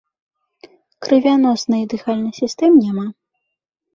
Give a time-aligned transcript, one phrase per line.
[1.07, 3.05] Крывяноснай і дыхальнай сістэм няма.